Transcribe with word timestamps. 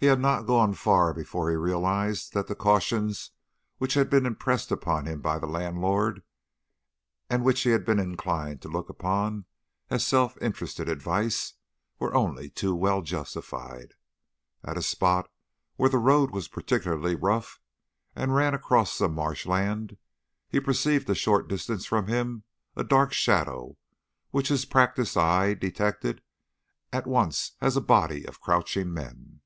"He 0.00 0.06
had 0.06 0.20
not 0.20 0.46
gone 0.46 0.74
far 0.74 1.12
before 1.12 1.50
he 1.50 1.56
realised 1.56 2.32
that 2.32 2.46
the 2.46 2.54
cautions 2.54 3.32
which 3.78 3.94
had 3.94 4.08
been 4.08 4.26
impressed 4.26 4.70
upon 4.70 5.06
him 5.06 5.20
by 5.20 5.40
the 5.40 5.48
landlord, 5.48 6.22
and 7.28 7.44
which 7.44 7.62
he 7.62 7.70
had 7.70 7.84
been 7.84 7.98
inclined 7.98 8.62
to 8.62 8.68
look 8.68 8.88
upon 8.88 9.46
as 9.90 10.06
self 10.06 10.38
interested 10.40 10.88
advice, 10.88 11.54
were 11.98 12.14
only 12.14 12.48
too 12.48 12.76
well 12.76 13.02
justified. 13.02 13.94
At 14.62 14.76
a 14.76 14.82
spot 14.82 15.28
where 15.74 15.90
the 15.90 15.98
road 15.98 16.30
was 16.30 16.46
particularly 16.46 17.16
rough, 17.16 17.60
and 18.14 18.32
ran 18.36 18.54
across 18.54 18.92
some 18.92 19.14
marsh 19.14 19.46
land, 19.46 19.96
he 20.48 20.60
perceived 20.60 21.10
a 21.10 21.14
short 21.16 21.48
distance 21.48 21.86
from 21.86 22.06
him 22.06 22.44
a 22.76 22.84
dark 22.84 23.12
shadow, 23.12 23.76
which 24.30 24.46
his 24.46 24.64
practised 24.64 25.16
eye 25.16 25.54
detected 25.54 26.22
at 26.92 27.04
once 27.08 27.54
as 27.60 27.76
a 27.76 27.80
body 27.80 28.24
of 28.24 28.40
crouching 28.40 28.94
men. 28.94 29.40